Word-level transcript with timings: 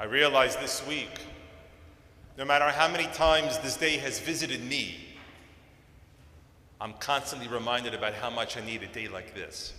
I 0.00 0.04
realized 0.04 0.58
this 0.60 0.86
week, 0.86 1.20
no 2.38 2.46
matter 2.46 2.64
how 2.70 2.88
many 2.88 3.04
times 3.08 3.58
this 3.58 3.76
day 3.76 3.98
has 3.98 4.18
visited 4.18 4.64
me, 4.64 4.96
I'm 6.80 6.94
constantly 6.94 7.48
reminded 7.48 7.92
about 7.92 8.14
how 8.14 8.30
much 8.30 8.56
I 8.56 8.64
need 8.64 8.82
a 8.82 8.86
day 8.86 9.08
like 9.08 9.34
this. 9.34 9.74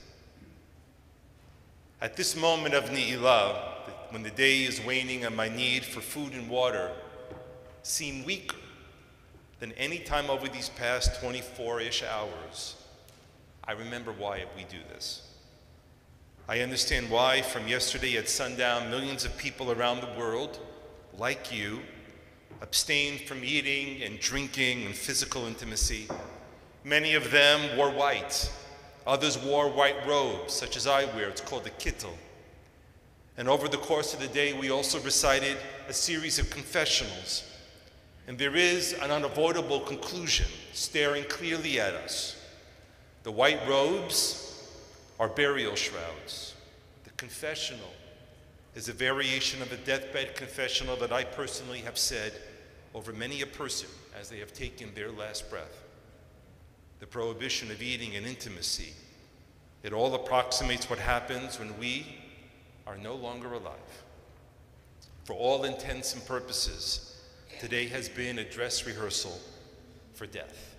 At 2.01 2.15
this 2.15 2.36
moment 2.36 2.75
of 2.75 2.91
Ne'ilah, 2.91 3.55
when 4.11 4.21
the 4.21 4.29
day 4.29 4.59
is 4.61 4.79
waning 4.86 5.25
and 5.25 5.36
my 5.36 5.49
need 5.49 5.83
for 5.83 6.01
food 6.01 6.33
and 6.33 6.47
water 6.47 6.91
seem 7.81 8.23
weaker 8.23 8.57
than 9.59 9.71
any 9.71 9.97
time 9.97 10.29
over 10.29 10.47
these 10.47 10.69
past 10.69 11.19
24 11.19 11.81
ish 11.81 12.03
hours, 12.03 12.75
I 13.63 13.71
remember 13.71 14.11
why 14.11 14.46
we 14.55 14.65
do 14.65 14.77
this. 14.93 15.30
I 16.51 16.60
understand 16.60 17.10
why, 17.10 17.41
from 17.43 17.69
yesterday 17.69 18.18
at 18.18 18.28
sundown, 18.28 18.89
millions 18.89 19.23
of 19.23 19.37
people 19.37 19.71
around 19.71 20.01
the 20.01 20.19
world, 20.19 20.60
like 21.18 21.50
you, 21.50 21.79
abstained 22.61 23.21
from 23.21 23.41
eating 23.41 24.04
and 24.04 24.19
drinking 24.19 24.86
and 24.86 24.93
physical 24.93 25.46
intimacy. 25.46 26.10
Many 26.83 27.14
of 27.14 27.32
them 27.32 27.77
wore 27.77 27.89
white. 27.89 28.51
Others 29.07 29.37
wore 29.37 29.69
white 29.69 30.05
robes, 30.05 30.51
such 30.51 30.75
as 30.75 30.87
I 30.87 31.05
wear. 31.15 31.29
It's 31.29 31.39
called 31.39 31.64
the 31.64 31.69
kittel. 31.69 32.17
And 33.38 33.47
over 33.47 33.69
the 33.69 33.77
course 33.77 34.13
of 34.13 34.19
the 34.19 34.27
day, 34.27 34.52
we 34.52 34.72
also 34.72 34.99
recited 34.99 35.55
a 35.88 35.94
series 35.94 36.38
of 36.38 36.49
confessionals. 36.49 37.49
And 38.27 38.38
there 38.38 38.58
is 38.58 38.91
an 38.91 39.09
unavoidable 39.09 39.80
conclusion 39.80 40.47
staring 40.73 41.23
clearly 41.30 41.80
at 41.80 41.94
us. 41.94 42.36
The 43.23 43.31
white 43.31 43.66
robes 43.69 44.50
are 45.22 45.28
burial 45.28 45.75
shrouds. 45.75 46.55
The 47.03 47.11
confessional 47.11 47.94
is 48.73 48.89
a 48.89 48.94
variation 48.94 49.61
of 49.61 49.69
the 49.69 49.78
deathbed 49.78 50.36
confessional 50.36 50.95
that 50.95 51.11
I 51.13 51.23
personally 51.23 51.78
have 51.81 51.95
said 51.95 52.33
over 52.95 53.13
many 53.13 53.44
a 53.44 53.45
person 53.45 53.88
as 54.19 54.30
they 54.30 54.39
have 54.39 54.52
taken 54.52 54.91
their 54.95 55.11
last 55.11 55.47
breath. 55.52 55.83
The 57.00 57.05
prohibition 57.05 57.69
of 57.69 57.83
eating 57.83 58.16
and 58.16 58.25
intimacy. 58.25 58.94
It 59.83 59.94
all 59.94 60.16
approximates 60.16 60.89
what 60.89 60.97
happens 60.97 61.59
when 61.59 61.78
we 61.78 62.08
are 62.88 62.97
no 62.97 63.13
longer 63.13 63.53
alive. 63.53 63.75
For 65.25 65.33
all 65.33 65.66
intents 65.66 66.16
and 66.16 66.25
purposes, 66.25 67.22
today 67.59 67.85
has 67.89 68.09
been 68.09 68.39
a 68.39 68.50
dress 68.50 68.88
rehearsal 68.88 69.39
for 70.16 70.25
death. 70.25 70.73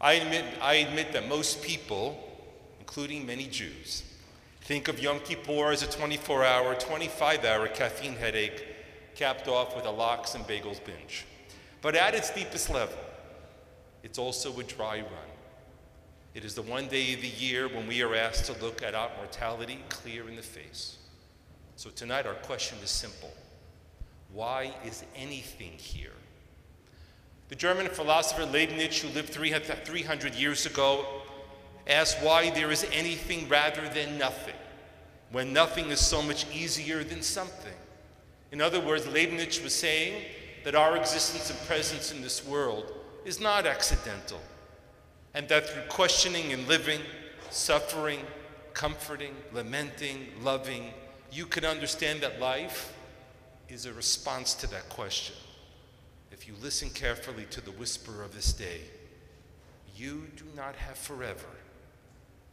I 0.00 0.12
admit, 0.12 0.44
I 0.60 0.74
admit 0.74 1.12
that 1.12 1.28
most 1.28 1.60
people 1.60 2.28
including 2.82 3.24
many 3.24 3.46
Jews, 3.46 4.02
think 4.62 4.88
of 4.88 4.98
Yom 4.98 5.20
Kippur 5.20 5.70
as 5.70 5.84
a 5.84 5.86
24 5.86 6.44
hour, 6.44 6.74
25 6.74 7.44
hour 7.44 7.68
caffeine 7.68 8.16
headache 8.16 8.66
capped 9.14 9.46
off 9.46 9.76
with 9.76 9.84
a 9.84 9.90
lox 9.90 10.34
and 10.34 10.44
bagels 10.48 10.84
binge. 10.84 11.24
But 11.80 11.94
at 11.94 12.16
its 12.16 12.34
deepest 12.34 12.70
level, 12.70 12.98
it's 14.02 14.18
also 14.18 14.58
a 14.58 14.64
dry 14.64 14.96
run. 14.96 15.30
It 16.34 16.44
is 16.44 16.56
the 16.56 16.62
one 16.62 16.88
day 16.88 17.14
of 17.14 17.20
the 17.20 17.28
year 17.28 17.68
when 17.68 17.86
we 17.86 18.02
are 18.02 18.16
asked 18.16 18.46
to 18.46 18.60
look 18.60 18.82
at 18.82 18.96
our 18.96 19.10
mortality 19.16 19.78
clear 19.88 20.28
in 20.28 20.34
the 20.34 20.42
face. 20.42 20.96
So 21.76 21.88
tonight, 21.90 22.26
our 22.26 22.34
question 22.34 22.78
is 22.82 22.90
simple 22.90 23.30
Why 24.32 24.74
is 24.84 25.04
anything 25.14 25.74
here? 25.76 26.18
The 27.48 27.54
German 27.54 27.86
philosopher 27.86 28.44
Leibniz, 28.44 29.00
who 29.00 29.08
lived 29.10 29.28
300 29.28 30.34
years 30.34 30.66
ago, 30.66 31.22
Ask 31.86 32.18
why 32.18 32.50
there 32.50 32.70
is 32.70 32.86
anything 32.92 33.48
rather 33.48 33.88
than 33.88 34.18
nothing, 34.18 34.54
when 35.30 35.52
nothing 35.52 35.90
is 35.90 36.00
so 36.00 36.22
much 36.22 36.46
easier 36.54 37.02
than 37.02 37.22
something. 37.22 37.72
In 38.52 38.60
other 38.60 38.80
words, 38.80 39.06
Leibniz 39.06 39.60
was 39.62 39.74
saying 39.74 40.22
that 40.64 40.74
our 40.74 40.96
existence 40.96 41.50
and 41.50 41.68
presence 41.68 42.12
in 42.12 42.22
this 42.22 42.46
world 42.46 42.92
is 43.24 43.40
not 43.40 43.66
accidental, 43.66 44.40
and 45.34 45.48
that 45.48 45.68
through 45.68 45.82
questioning 45.88 46.52
and 46.52 46.68
living, 46.68 47.00
suffering, 47.50 48.20
comforting, 48.74 49.34
lamenting, 49.52 50.28
loving, 50.42 50.92
you 51.32 51.46
can 51.46 51.64
understand 51.64 52.20
that 52.20 52.40
life 52.40 52.94
is 53.68 53.86
a 53.86 53.92
response 53.92 54.54
to 54.54 54.66
that 54.68 54.88
question. 54.88 55.34
If 56.30 56.46
you 56.46 56.54
listen 56.62 56.90
carefully 56.90 57.46
to 57.50 57.60
the 57.60 57.70
whisper 57.72 58.22
of 58.22 58.34
this 58.34 58.52
day, 58.52 58.82
you 59.96 60.28
do 60.36 60.44
not 60.54 60.76
have 60.76 60.96
forever 60.96 61.46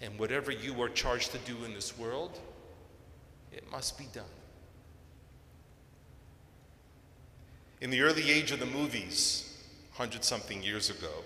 and 0.02 0.18
whatever 0.18 0.52
you 0.52 0.82
are 0.82 0.90
charged 0.90 1.32
to 1.32 1.38
do 1.40 1.56
in 1.66 1.74
this 1.74 1.98
world, 1.98 2.40
it 3.52 3.70
must 3.72 3.98
be 3.98 4.06
done. 4.14 4.24
In 7.82 7.90
the 7.90 8.02
early 8.02 8.30
age 8.30 8.52
of 8.52 8.60
the 8.60 8.66
movies, 8.66 9.58
100 9.96 10.24
something 10.24 10.62
years 10.62 10.90
ago, 10.90 11.24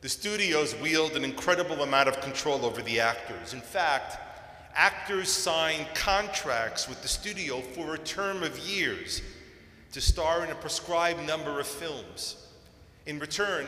the 0.00 0.08
studios 0.08 0.74
wielded 0.82 1.16
an 1.16 1.24
incredible 1.24 1.82
amount 1.82 2.08
of 2.08 2.20
control 2.20 2.64
over 2.64 2.82
the 2.82 3.00
actors. 3.00 3.54
In 3.54 3.60
fact, 3.60 4.18
actors 4.74 5.30
signed 5.30 5.86
contracts 5.94 6.88
with 6.88 7.00
the 7.00 7.08
studio 7.08 7.60
for 7.60 7.94
a 7.94 7.98
term 7.98 8.42
of 8.42 8.58
years 8.58 9.22
to 9.92 10.00
star 10.00 10.44
in 10.44 10.50
a 10.50 10.54
prescribed 10.56 11.26
number 11.26 11.60
of 11.60 11.66
films. 11.66 12.48
In 13.06 13.18
return, 13.18 13.66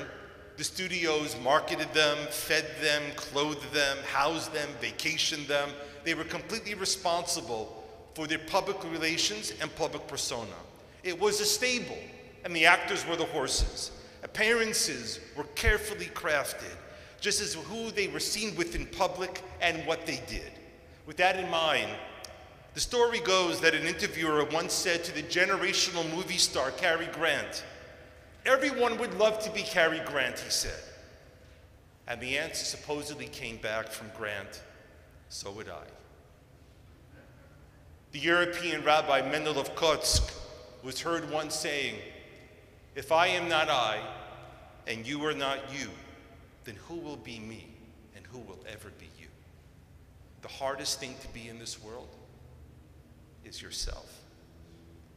the 0.56 0.64
studios 0.64 1.36
marketed 1.42 1.92
them, 1.92 2.16
fed 2.30 2.66
them, 2.80 3.02
clothed 3.14 3.72
them, 3.72 3.98
housed 4.12 4.52
them, 4.52 4.68
vacationed 4.80 5.46
them. 5.46 5.68
They 6.04 6.14
were 6.14 6.24
completely 6.24 6.74
responsible 6.74 7.84
for 8.14 8.26
their 8.26 8.38
public 8.38 8.82
relations 8.90 9.52
and 9.60 9.74
public 9.76 10.06
persona. 10.06 10.56
It 11.02 11.20
was 11.20 11.40
a 11.40 11.44
stable, 11.44 11.98
and 12.44 12.56
the 12.56 12.64
actors 12.64 13.06
were 13.06 13.16
the 13.16 13.26
horses. 13.26 13.90
Appearances 14.22 15.20
were 15.36 15.44
carefully 15.54 16.06
crafted, 16.06 16.74
just 17.20 17.40
as 17.40 17.54
who 17.54 17.90
they 17.90 18.08
were 18.08 18.20
seen 18.20 18.56
with 18.56 18.74
in 18.74 18.86
public 18.86 19.42
and 19.60 19.86
what 19.86 20.06
they 20.06 20.22
did. 20.26 20.50
With 21.04 21.18
that 21.18 21.38
in 21.38 21.50
mind, 21.50 21.90
the 22.72 22.80
story 22.80 23.20
goes 23.20 23.60
that 23.60 23.74
an 23.74 23.86
interviewer 23.86 24.44
once 24.44 24.72
said 24.72 25.04
to 25.04 25.14
the 25.14 25.22
generational 25.22 26.10
movie 26.14 26.38
star 26.38 26.70
Cary 26.72 27.08
Grant, 27.12 27.64
Everyone 28.46 28.96
would 28.98 29.12
love 29.18 29.40
to 29.40 29.50
be 29.50 29.62
Cary 29.62 30.00
Grant, 30.06 30.38
he 30.38 30.50
said. 30.50 30.80
And 32.06 32.20
the 32.20 32.38
answer 32.38 32.64
supposedly 32.64 33.26
came 33.26 33.56
back 33.56 33.88
from 33.88 34.06
Grant, 34.16 34.62
so 35.28 35.50
would 35.50 35.68
I. 35.68 35.82
The 38.12 38.20
European 38.20 38.84
rabbi 38.84 39.28
Mendel 39.28 39.58
of 39.58 39.74
Kotsk 39.74 40.32
was 40.84 41.00
heard 41.00 41.28
once 41.30 41.56
saying, 41.56 41.96
If 42.94 43.10
I 43.10 43.26
am 43.26 43.48
not 43.48 43.68
I, 43.68 44.00
and 44.86 45.04
you 45.04 45.24
are 45.26 45.34
not 45.34 45.58
you, 45.76 45.88
then 46.64 46.76
who 46.86 46.94
will 46.94 47.16
be 47.16 47.40
me, 47.40 47.66
and 48.14 48.24
who 48.26 48.38
will 48.38 48.60
ever 48.72 48.90
be 49.00 49.08
you? 49.20 49.26
The 50.42 50.48
hardest 50.48 51.00
thing 51.00 51.16
to 51.20 51.28
be 51.28 51.48
in 51.48 51.58
this 51.58 51.82
world 51.82 52.14
is 53.44 53.60
yourself. 53.60 54.22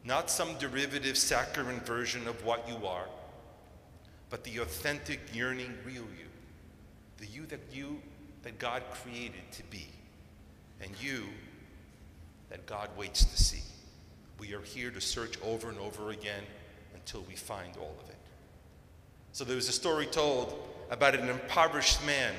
Not 0.03 0.31
some 0.31 0.57
derivative, 0.57 1.15
saccharine 1.15 1.81
version 1.81 2.27
of 2.27 2.43
what 2.43 2.67
you 2.67 2.87
are, 2.87 3.05
but 4.29 4.43
the 4.43 4.57
authentic, 4.59 5.19
yearning, 5.33 5.73
real 5.85 5.95
you, 5.95 6.27
the 7.17 7.25
you 7.25 7.45
that 7.47 7.61
you 7.71 8.01
that 8.43 8.59
God 8.59 8.83
created 9.03 9.51
to 9.51 9.63
be, 9.63 9.87
and 10.81 10.91
you 11.01 11.25
that 12.49 12.65
God 12.65 12.89
waits 12.97 13.25
to 13.25 13.41
see. 13.41 13.63
We 14.39 14.53
are 14.53 14.61
here 14.61 14.91
to 14.91 15.01
search 15.01 15.35
over 15.43 15.69
and 15.69 15.77
over 15.79 16.11
again 16.11 16.43
until 16.93 17.21
we 17.21 17.35
find 17.35 17.75
all 17.77 17.95
of 18.01 18.09
it. 18.09 18.15
So 19.33 19.43
there 19.43 19.55
was 19.55 19.67
a 19.67 19.73
story 19.73 20.05
told 20.05 20.57
about 20.89 21.15
an 21.15 21.29
impoverished 21.29 22.05
man 22.05 22.33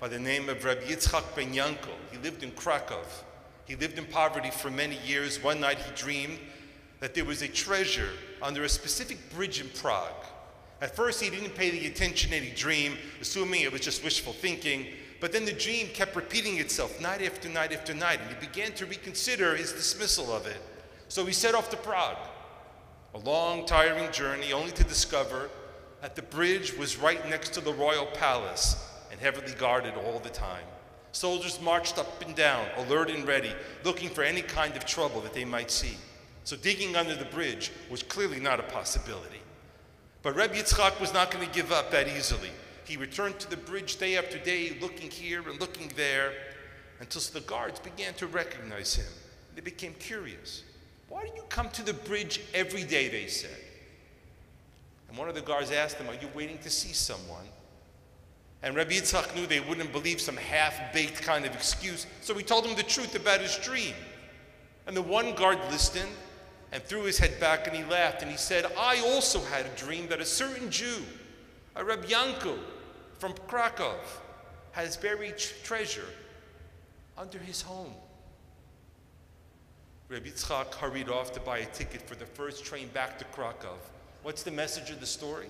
by 0.00 0.08
the 0.08 0.18
name 0.18 0.48
of 0.48 0.64
Rabbi 0.64 0.82
Yitzchak 0.82 1.34
Ben 1.34 1.54
Yankel. 1.54 1.94
He 2.10 2.18
lived 2.18 2.42
in 2.42 2.50
Krakow. 2.52 3.02
He 3.64 3.76
lived 3.76 3.98
in 3.98 4.04
poverty 4.06 4.50
for 4.50 4.70
many 4.70 4.98
years. 5.06 5.42
One 5.42 5.60
night 5.60 5.78
he 5.78 5.94
dreamed 5.94 6.38
that 7.00 7.14
there 7.14 7.24
was 7.24 7.42
a 7.42 7.48
treasure 7.48 8.10
under 8.42 8.64
a 8.64 8.68
specific 8.68 9.18
bridge 9.30 9.60
in 9.60 9.68
Prague. 9.70 10.24
At 10.80 10.94
first, 10.94 11.22
he 11.22 11.30
didn't 11.30 11.54
pay 11.54 11.70
the 11.70 11.86
attention 11.86 12.30
to 12.30 12.36
he 12.36 12.54
dream, 12.54 12.98
assuming 13.20 13.62
it 13.62 13.72
was 13.72 13.80
just 13.80 14.04
wishful 14.04 14.32
thinking. 14.32 14.86
But 15.20 15.32
then 15.32 15.46
the 15.46 15.52
dream 15.52 15.88
kept 15.88 16.14
repeating 16.14 16.58
itself 16.58 17.00
night 17.00 17.22
after 17.22 17.48
night 17.48 17.72
after 17.72 17.94
night, 17.94 18.20
and 18.20 18.28
he 18.28 18.46
began 18.46 18.72
to 18.72 18.86
reconsider 18.86 19.56
his 19.56 19.72
dismissal 19.72 20.30
of 20.32 20.46
it. 20.46 20.60
So 21.08 21.24
he 21.24 21.32
set 21.32 21.54
off 21.54 21.70
to 21.70 21.76
Prague, 21.76 22.18
a 23.14 23.18
long, 23.18 23.64
tiring 23.64 24.12
journey, 24.12 24.52
only 24.52 24.72
to 24.72 24.84
discover 24.84 25.48
that 26.02 26.16
the 26.16 26.22
bridge 26.22 26.76
was 26.76 26.98
right 26.98 27.26
next 27.30 27.54
to 27.54 27.60
the 27.60 27.72
royal 27.72 28.06
palace 28.06 28.76
and 29.10 29.18
heavily 29.18 29.54
guarded 29.58 29.94
all 29.94 30.18
the 30.18 30.28
time. 30.28 30.64
Soldiers 31.12 31.58
marched 31.62 31.96
up 31.96 32.22
and 32.22 32.34
down, 32.36 32.66
alert 32.76 33.08
and 33.08 33.26
ready, 33.26 33.54
looking 33.84 34.10
for 34.10 34.22
any 34.22 34.42
kind 34.42 34.76
of 34.76 34.84
trouble 34.84 35.22
that 35.22 35.32
they 35.32 35.46
might 35.46 35.70
see. 35.70 35.96
So 36.44 36.56
digging 36.56 36.94
under 36.94 37.14
the 37.14 37.24
bridge 37.24 37.72
was 37.90 38.02
clearly 38.02 38.38
not 38.38 38.60
a 38.60 38.64
possibility. 38.64 39.40
But 40.26 40.34
Reb 40.34 40.54
Yitzchak 40.54 41.00
was 41.00 41.14
not 41.14 41.30
going 41.30 41.46
to 41.46 41.54
give 41.54 41.70
up 41.70 41.92
that 41.92 42.08
easily. 42.08 42.50
He 42.84 42.96
returned 42.96 43.38
to 43.38 43.48
the 43.48 43.56
bridge 43.56 43.94
day 43.96 44.16
after 44.16 44.38
day, 44.38 44.76
looking 44.80 45.08
here 45.08 45.40
and 45.48 45.60
looking 45.60 45.92
there, 45.94 46.32
until 46.98 47.22
the 47.32 47.46
guards 47.46 47.78
began 47.78 48.12
to 48.14 48.26
recognize 48.26 48.96
him. 48.96 49.06
They 49.54 49.60
became 49.60 49.94
curious. 50.00 50.64
Why 51.08 51.22
do 51.22 51.30
you 51.36 51.44
come 51.48 51.70
to 51.70 51.84
the 51.84 51.92
bridge 51.92 52.40
every 52.54 52.82
day? 52.82 53.08
They 53.08 53.28
said. 53.28 53.56
And 55.08 55.16
one 55.16 55.28
of 55.28 55.36
the 55.36 55.42
guards 55.42 55.70
asked 55.70 55.98
him, 55.98 56.08
Are 56.08 56.20
you 56.20 56.28
waiting 56.34 56.58
to 56.58 56.70
see 56.70 56.92
someone? 56.92 57.46
And 58.64 58.74
Rabbi 58.74 58.94
Yitzchak 58.94 59.32
knew 59.36 59.46
they 59.46 59.60
wouldn't 59.60 59.92
believe 59.92 60.20
some 60.20 60.36
half 60.36 60.92
baked 60.92 61.22
kind 61.22 61.46
of 61.46 61.54
excuse, 61.54 62.04
so 62.20 62.34
he 62.34 62.42
told 62.42 62.64
them 62.64 62.74
the 62.74 62.82
truth 62.82 63.14
about 63.14 63.42
his 63.42 63.56
dream. 63.58 63.94
And 64.88 64.96
the 64.96 65.02
one 65.02 65.36
guard 65.36 65.60
listened 65.70 66.10
and 66.76 66.84
threw 66.84 67.04
his 67.04 67.18
head 67.18 67.40
back 67.40 67.66
and 67.66 67.74
he 67.74 67.82
laughed 67.84 68.20
and 68.20 68.30
he 68.30 68.36
said, 68.36 68.66
I 68.78 69.00
also 69.00 69.40
had 69.40 69.64
a 69.64 69.70
dream 69.80 70.08
that 70.08 70.20
a 70.20 70.26
certain 70.26 70.70
Jew, 70.70 71.00
a 71.74 71.82
Reb 71.82 72.04
Yanko 72.04 72.58
from 73.18 73.32
Krakow, 73.48 73.94
has 74.72 74.94
buried 74.94 75.38
treasure 75.38 76.04
under 77.16 77.38
his 77.38 77.62
home. 77.62 77.94
Rabbi 80.10 80.28
Yitzchak 80.28 80.74
hurried 80.74 81.08
off 81.08 81.32
to 81.32 81.40
buy 81.40 81.60
a 81.60 81.64
ticket 81.64 82.02
for 82.06 82.14
the 82.14 82.26
first 82.26 82.62
train 82.62 82.88
back 82.88 83.18
to 83.20 83.24
Krakow. 83.24 83.78
What's 84.22 84.42
the 84.42 84.50
message 84.50 84.90
of 84.90 85.00
the 85.00 85.06
story? 85.06 85.48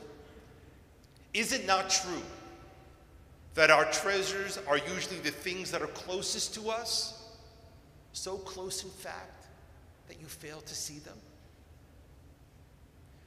Is 1.35 1.53
it 1.53 1.67
not 1.67 1.91
true 1.91 2.23
that 3.55 3.69
our 3.69 3.87
treasures 3.87 4.61
are 4.69 4.79
usually 4.79 5.19
the 5.19 5.33
things 5.33 5.73
that 5.73 5.83
are 5.83 5.89
closest 5.89 6.55
to 6.55 6.71
us? 6.71 7.21
So 8.13 8.37
close, 8.37 8.85
in 8.85 8.91
fact, 8.91 9.36
that 10.09 10.21
you 10.21 10.27
fail 10.27 10.61
to 10.61 10.75
see 10.75 10.99
them? 10.99 11.17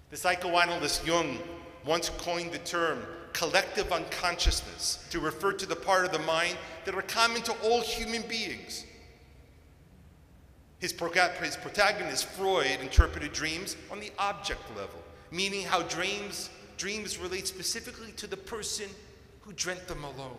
The 0.09 0.17
psychoanalyst 0.17 1.05
Jung 1.05 1.37
once 1.85 2.09
coined 2.09 2.51
the 2.51 2.59
term 2.59 2.99
collective 3.33 3.91
unconsciousness 3.91 5.05
to 5.11 5.19
refer 5.19 5.53
to 5.53 5.65
the 5.65 5.75
part 5.75 6.05
of 6.05 6.11
the 6.11 6.19
mind 6.19 6.57
that 6.85 6.95
are 6.95 7.01
common 7.03 7.41
to 7.43 7.53
all 7.63 7.81
human 7.81 8.21
beings. 8.23 8.85
His, 10.79 10.91
his 10.91 11.57
protagonist, 11.57 12.25
Freud, 12.29 12.79
interpreted 12.81 13.33
dreams 13.33 13.75
on 13.91 13.99
the 13.99 14.11
object 14.17 14.61
level, 14.75 15.01
meaning 15.31 15.63
how 15.63 15.83
dreams, 15.83 16.49
dreams 16.77 17.17
relate 17.17 17.47
specifically 17.47 18.11
to 18.13 18.27
the 18.27 18.37
person 18.37 18.89
who 19.41 19.53
dreamt 19.53 19.87
them 19.87 20.03
alone. 20.03 20.37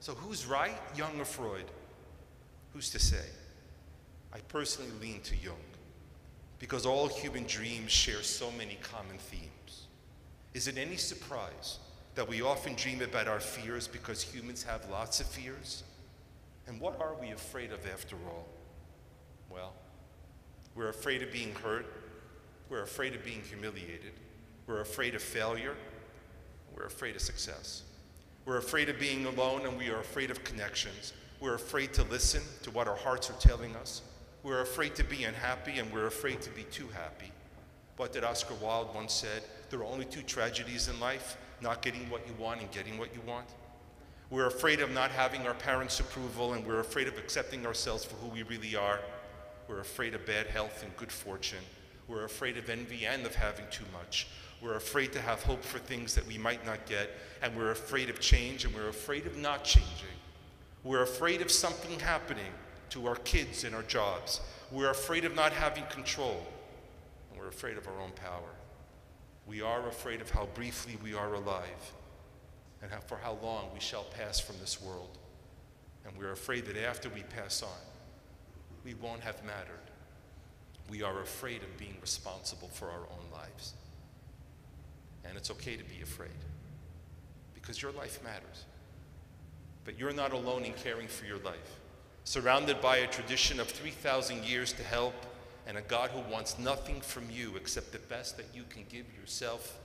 So 0.00 0.14
who's 0.14 0.46
right, 0.46 0.76
Jung 0.96 1.18
or 1.20 1.24
Freud? 1.24 1.64
Who's 2.72 2.90
to 2.90 2.98
say? 2.98 3.24
I 4.32 4.38
personally 4.48 4.90
lean 5.00 5.20
to 5.22 5.36
Jung 5.36 5.54
because 6.58 6.84
all 6.84 7.08
human 7.08 7.44
dreams 7.44 7.90
share 7.90 8.22
so 8.22 8.50
many 8.52 8.78
common 8.82 9.18
themes. 9.18 9.86
Is 10.54 10.68
it 10.68 10.76
any 10.76 10.96
surprise 10.96 11.78
that 12.14 12.28
we 12.28 12.42
often 12.42 12.74
dream 12.74 13.00
about 13.00 13.28
our 13.28 13.40
fears 13.40 13.86
because 13.86 14.22
humans 14.22 14.62
have 14.62 14.88
lots 14.90 15.20
of 15.20 15.26
fears? 15.26 15.84
And 16.66 16.80
what 16.80 17.00
are 17.00 17.14
we 17.14 17.30
afraid 17.30 17.72
of 17.72 17.86
after 17.86 18.16
all? 18.26 18.46
Well, 19.48 19.72
we're 20.74 20.88
afraid 20.88 21.22
of 21.22 21.32
being 21.32 21.54
hurt. 21.54 21.86
We're 22.68 22.82
afraid 22.82 23.14
of 23.14 23.24
being 23.24 23.40
humiliated. 23.42 24.12
We're 24.66 24.80
afraid 24.80 25.14
of 25.14 25.22
failure. 25.22 25.74
We're 26.76 26.86
afraid 26.86 27.16
of 27.16 27.22
success. 27.22 27.84
We're 28.44 28.58
afraid 28.58 28.88
of 28.88 28.98
being 28.98 29.26
alone 29.26 29.66
and 29.66 29.78
we 29.78 29.88
are 29.88 30.00
afraid 30.00 30.30
of 30.30 30.44
connections. 30.44 31.12
We're 31.40 31.54
afraid 31.54 31.94
to 31.94 32.02
listen 32.04 32.42
to 32.62 32.70
what 32.70 32.88
our 32.88 32.96
hearts 32.96 33.30
are 33.30 33.34
telling 33.34 33.76
us. 33.76 34.02
We're 34.42 34.60
afraid 34.60 34.94
to 34.96 35.04
be 35.04 35.24
unhappy 35.24 35.78
and 35.78 35.92
we're 35.92 36.06
afraid 36.06 36.40
to 36.42 36.50
be 36.50 36.62
too 36.64 36.88
happy. 36.94 37.32
What 37.96 38.12
did 38.12 38.22
Oscar 38.22 38.54
Wilde 38.54 38.94
once 38.94 39.12
said? 39.12 39.42
There 39.70 39.80
are 39.80 39.84
only 39.84 40.04
two 40.04 40.22
tragedies 40.22 40.88
in 40.88 40.98
life 41.00 41.36
not 41.60 41.82
getting 41.82 42.08
what 42.08 42.26
you 42.26 42.34
want 42.34 42.60
and 42.60 42.70
getting 42.70 42.98
what 42.98 43.12
you 43.12 43.20
want. 43.26 43.46
We're 44.30 44.46
afraid 44.46 44.80
of 44.80 44.92
not 44.92 45.10
having 45.10 45.46
our 45.46 45.54
parents' 45.54 45.98
approval 45.98 46.52
and 46.52 46.64
we're 46.64 46.78
afraid 46.78 47.08
of 47.08 47.18
accepting 47.18 47.66
ourselves 47.66 48.04
for 48.04 48.14
who 48.16 48.28
we 48.28 48.44
really 48.44 48.76
are. 48.76 49.00
We're 49.66 49.80
afraid 49.80 50.14
of 50.14 50.24
bad 50.24 50.46
health 50.46 50.84
and 50.84 50.96
good 50.96 51.10
fortune. 51.10 51.64
We're 52.06 52.24
afraid 52.24 52.56
of 52.56 52.70
envy 52.70 53.06
and 53.06 53.26
of 53.26 53.34
having 53.34 53.66
too 53.70 53.84
much. 53.92 54.28
We're 54.62 54.76
afraid 54.76 55.12
to 55.14 55.20
have 55.20 55.42
hope 55.42 55.64
for 55.64 55.78
things 55.78 56.14
that 56.14 56.26
we 56.26 56.38
might 56.38 56.64
not 56.64 56.86
get. 56.86 57.10
And 57.42 57.56
we're 57.56 57.72
afraid 57.72 58.08
of 58.08 58.20
change 58.20 58.64
and 58.64 58.74
we're 58.74 58.88
afraid 58.88 59.26
of 59.26 59.36
not 59.36 59.64
changing. 59.64 60.16
We're 60.84 61.02
afraid 61.02 61.42
of 61.42 61.50
something 61.50 61.98
happening 61.98 62.52
to 62.90 63.06
our 63.06 63.16
kids 63.16 63.64
and 63.64 63.74
our 63.74 63.82
jobs. 63.82 64.40
We're 64.70 64.90
afraid 64.90 65.24
of 65.24 65.34
not 65.34 65.52
having 65.52 65.84
control. 65.84 66.46
And 67.30 67.40
we're 67.40 67.48
afraid 67.48 67.76
of 67.76 67.86
our 67.86 68.00
own 68.00 68.12
power. 68.12 68.50
We 69.46 69.62
are 69.62 69.88
afraid 69.88 70.20
of 70.20 70.30
how 70.30 70.46
briefly 70.54 70.98
we 71.02 71.14
are 71.14 71.34
alive 71.34 71.92
and 72.82 72.90
how, 72.90 73.00
for 73.00 73.16
how 73.16 73.38
long 73.42 73.70
we 73.72 73.80
shall 73.80 74.04
pass 74.04 74.38
from 74.38 74.56
this 74.60 74.80
world. 74.80 75.18
And 76.06 76.16
we're 76.16 76.32
afraid 76.32 76.66
that 76.66 76.76
after 76.76 77.08
we 77.08 77.22
pass 77.22 77.62
on, 77.62 77.68
we 78.84 78.94
won't 78.94 79.20
have 79.20 79.42
mattered. 79.44 79.80
We 80.90 81.02
are 81.02 81.20
afraid 81.20 81.62
of 81.62 81.76
being 81.76 81.96
responsible 82.00 82.68
for 82.68 82.90
our 82.90 83.00
own 83.00 83.30
lives. 83.32 83.74
And 85.24 85.36
it's 85.36 85.50
okay 85.50 85.76
to 85.76 85.84
be 85.84 86.00
afraid 86.02 86.30
because 87.54 87.82
your 87.82 87.92
life 87.92 88.22
matters. 88.24 88.64
But 89.84 89.98
you're 89.98 90.12
not 90.12 90.32
alone 90.32 90.64
in 90.64 90.72
caring 90.72 91.08
for 91.08 91.26
your 91.26 91.38
life. 91.38 91.78
Surrounded 92.28 92.78
by 92.82 92.98
a 92.98 93.06
tradition 93.06 93.58
of 93.58 93.68
3,000 93.68 94.44
years 94.44 94.74
to 94.74 94.82
help 94.82 95.14
and 95.66 95.78
a 95.78 95.80
God 95.80 96.10
who 96.10 96.20
wants 96.30 96.58
nothing 96.58 97.00
from 97.00 97.24
you 97.30 97.56
except 97.56 97.90
the 97.90 97.98
best 98.00 98.36
that 98.36 98.44
you 98.54 98.64
can 98.68 98.84
give 98.90 99.06
yourself. 99.18 99.78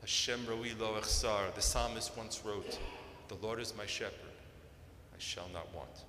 Hashem 0.00 0.46
Roi 0.46 0.72
Lo 0.80 0.98
Echsar, 0.98 1.54
the 1.54 1.60
psalmist 1.60 2.16
once 2.16 2.40
wrote, 2.42 2.78
The 3.28 3.34
Lord 3.34 3.60
is 3.60 3.74
my 3.76 3.84
shepherd, 3.84 4.32
I 5.14 5.18
shall 5.18 5.50
not 5.52 5.74
want. 5.74 6.04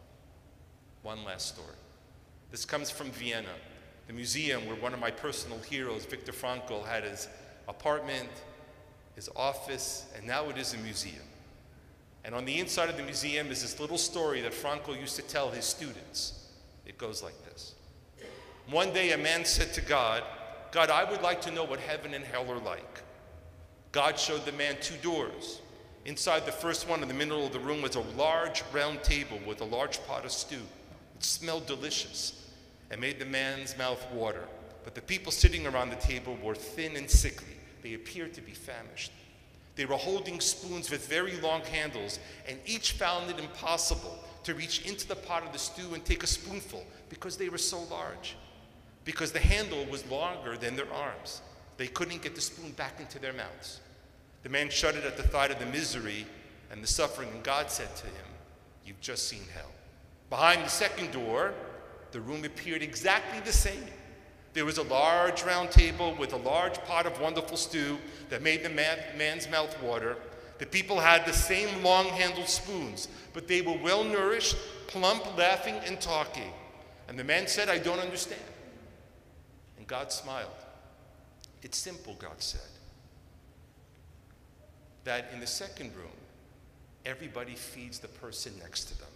One 1.02 1.26
last 1.26 1.50
story. 1.50 1.76
This 2.52 2.64
comes 2.64 2.90
from 2.90 3.12
Vienna, 3.12 3.50
the 4.08 4.14
museum 4.14 4.66
where 4.68 4.78
one 4.78 4.94
of 4.94 5.02
my 5.02 5.12
personal 5.12 5.60
heroes, 5.60 6.06
Viktor 6.06 6.32
Frankl, 6.32 6.88
had 6.88 7.04
his 7.04 7.28
apartment, 7.68 8.30
his 9.14 9.30
office, 9.36 10.06
and 10.16 10.26
now 10.26 10.48
it 10.48 10.58
is 10.58 10.74
a 10.74 10.78
museum. 10.78 11.26
And 12.26 12.34
on 12.34 12.44
the 12.44 12.60
inside 12.60 12.90
of 12.90 12.98
the 12.98 13.04
museum 13.04 13.52
is 13.52 13.62
this 13.62 13.80
little 13.80 14.00
story 14.00 14.42
that 14.42 14.52
Frankl 14.52 15.00
used 15.00 15.16
to 15.18 15.22
tell 15.22 15.52
his 15.52 15.64
students. 15.64 16.50
It 16.84 16.98
goes 16.98 17.22
like 17.22 17.36
this 17.46 17.76
One 18.68 18.92
day 18.92 19.12
a 19.12 19.18
man 19.18 19.46
said 19.46 19.74
to 19.76 19.82
God, 19.82 20.24
God, 20.72 20.90
I 20.90 21.10
would 21.10 21.22
like 21.22 21.40
to 21.42 21.52
know 21.52 21.64
what 21.64 21.80
heaven 21.80 22.16
and 22.16 22.26
hell 22.26 22.52
are 22.52 22.58
like. 22.58 23.02
God 23.92 24.20
showed 24.20 24.44
the 24.44 24.52
man 24.54 24.76
two 24.82 24.96
doors. 24.98 25.62
Inside 26.06 26.46
the 26.46 26.52
first 26.52 26.90
one, 26.90 27.02
in 27.02 27.08
the 27.08 27.14
middle 27.14 27.46
of 27.46 27.54
the 27.54 27.60
room, 27.60 27.82
was 27.82 27.96
a 27.96 28.02
large 28.02 28.64
round 28.74 29.04
table 29.04 29.40
with 29.46 29.62
a 29.62 29.66
large 29.66 30.04
pot 30.06 30.26
of 30.26 30.32
stew. 30.32 30.62
It 31.16 31.24
smelled 31.24 31.68
delicious 31.68 32.50
and 32.90 33.00
made 33.00 33.20
the 33.20 33.26
man's 33.26 33.78
mouth 33.78 34.06
water. 34.12 34.44
But 34.84 34.96
the 34.96 35.02
people 35.02 35.32
sitting 35.32 35.66
around 35.66 35.92
the 35.92 35.96
table 35.96 36.38
were 36.44 36.56
thin 36.56 36.96
and 36.98 37.10
sickly. 37.10 37.56
They 37.84 37.94
appeared 37.94 38.34
to 38.34 38.42
be 38.42 38.52
famished. 38.52 39.12
They 39.76 39.86
were 39.86 39.96
holding 39.96 40.40
spoons 40.40 40.90
with 40.90 41.08
very 41.08 41.40
long 41.42 41.62
handles, 41.62 42.20
and 42.48 42.58
each 42.66 42.94
found 42.94 43.30
it 43.30 43.40
impossible 43.40 44.24
to 44.44 44.54
reach 44.54 44.86
into 44.86 45.08
the 45.08 45.16
pot 45.16 45.44
of 45.44 45.52
the 45.52 45.60
stew 45.60 45.94
and 45.94 46.06
take 46.06 46.24
a 46.24 46.28
spoonful 46.28 46.86
because 47.10 47.36
they 47.36 47.50
were 47.50 47.58
so 47.58 47.82
large. 47.84 48.38
Because 49.04 49.32
the 49.32 49.40
handle 49.40 49.86
was 49.86 50.06
longer 50.10 50.58
than 50.58 50.76
their 50.76 50.92
arms. 50.94 51.42
They 51.78 51.88
couldn't 51.88 52.22
get 52.22 52.36
the 52.36 52.42
spoon 52.42 52.72
back 52.72 53.00
into 53.00 53.20
their 53.20 53.34
mouths. 53.34 53.82
The 54.44 54.50
man 54.50 54.70
shuddered 54.70 55.04
at 55.04 55.18
the 55.18 55.24
thought 55.24 55.52
of 55.52 55.60
the 55.60 55.66
misery 55.66 56.26
and 56.72 56.82
the 56.82 56.88
suffering, 56.88 57.30
and 57.30 57.44
God 57.44 57.70
said 57.70 57.94
to 57.98 58.06
him, 58.06 58.26
You've 58.86 59.02
just 59.02 59.28
seen 59.28 59.44
hell. 59.54 59.72
Behind 60.30 60.64
the 60.64 60.70
second 60.70 61.12
door, 61.12 61.54
the 62.12 62.22
room 62.22 62.46
appeared 62.46 62.82
exactly 62.82 63.40
the 63.42 63.52
same. 63.52 63.84
There 64.56 64.64
was 64.64 64.78
a 64.78 64.84
large 64.84 65.44
round 65.44 65.70
table 65.70 66.16
with 66.18 66.32
a 66.32 66.38
large 66.38 66.76
pot 66.86 67.06
of 67.06 67.20
wonderful 67.20 67.58
stew 67.58 67.98
that 68.30 68.42
made 68.42 68.64
the 68.64 68.70
man, 68.70 68.98
man's 69.18 69.50
mouth 69.50 69.80
water. 69.84 70.16
The 70.60 70.66
people 70.66 70.98
had 70.98 71.26
the 71.26 71.34
same 71.34 71.84
long 71.84 72.06
handled 72.06 72.48
spoons, 72.48 73.10
but 73.34 73.50
they 73.50 73.62
were 73.62 73.78
well 73.84 74.06
nourished, 74.06 74.56
plump, 74.88 75.38
laughing, 75.38 75.76
and 75.86 76.00
talking. 76.00 76.54
And 77.10 77.20
the 77.20 77.24
man 77.26 77.48
said, 77.48 77.68
I 77.68 77.80
don't 77.80 78.00
understand. 78.00 78.42
And 79.78 79.86
God 79.88 80.10
smiled. 80.14 80.48
It's 81.62 81.78
simple, 81.78 82.16
God 82.18 82.42
said. 82.42 82.62
That 85.04 85.32
in 85.34 85.42
the 85.42 85.48
second 85.48 85.94
room, 85.98 86.16
everybody 87.06 87.56
feeds 87.56 88.00
the 88.00 88.08
person 88.08 88.54
next 88.62 88.86
to 88.86 88.98
them. 89.00 89.10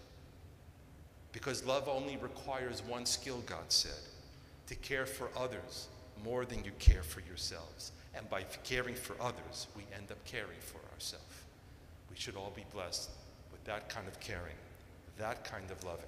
Because 1.31 1.65
love 1.65 1.87
only 1.87 2.17
requires 2.17 2.83
one 2.83 3.05
skill, 3.05 3.41
God 3.45 3.69
said 3.69 4.08
to 4.69 4.75
care 4.75 5.07
for 5.07 5.29
others 5.35 5.87
more 6.23 6.45
than 6.45 6.63
you 6.63 6.71
care 6.77 7.01
for 7.01 7.21
yourselves. 7.21 7.91
And 8.13 8.29
by 8.29 8.43
caring 8.63 8.95
for 8.95 9.15
others, 9.19 9.67
we 9.75 9.83
end 9.95 10.11
up 10.11 10.23
caring 10.25 10.59
for 10.59 10.79
ourselves. 10.93 11.25
We 12.09 12.15
should 12.15 12.35
all 12.35 12.53
be 12.55 12.65
blessed 12.71 13.09
with 13.51 13.63
that 13.65 13.89
kind 13.89 14.07
of 14.07 14.19
caring, 14.19 14.55
that 15.17 15.43
kind 15.43 15.69
of 15.71 15.83
loving, 15.83 16.05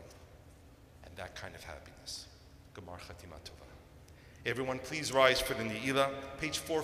and 1.03 1.15
that 1.15 1.35
kind 1.35 1.55
of 1.55 1.63
happiness. 1.63 2.27
Gemar. 2.75 2.99
Everyone, 4.45 4.79
please 4.79 5.11
rise 5.11 5.39
for 5.39 5.53
the 5.53 5.63
Ne'ilah, 5.63 6.09
page 6.39 6.59
4. 6.59 6.81